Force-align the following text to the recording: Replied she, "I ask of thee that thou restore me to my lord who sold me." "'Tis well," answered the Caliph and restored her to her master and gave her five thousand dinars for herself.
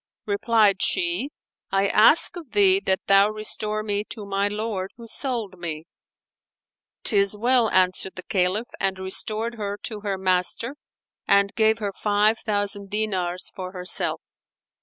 Replied 0.25 0.81
she, 0.81 1.29
"I 1.69 1.87
ask 1.87 2.35
of 2.35 2.53
thee 2.53 2.79
that 2.87 3.05
thou 3.05 3.29
restore 3.29 3.83
me 3.83 4.03
to 4.05 4.25
my 4.25 4.47
lord 4.47 4.89
who 4.97 5.05
sold 5.05 5.59
me." 5.59 5.85
"'Tis 7.03 7.37
well," 7.37 7.69
answered 7.69 8.15
the 8.15 8.23
Caliph 8.23 8.69
and 8.79 8.97
restored 8.97 9.53
her 9.59 9.77
to 9.83 9.99
her 9.99 10.17
master 10.17 10.75
and 11.27 11.53
gave 11.53 11.77
her 11.77 11.93
five 11.93 12.39
thousand 12.39 12.89
dinars 12.89 13.51
for 13.55 13.73
herself. 13.73 14.23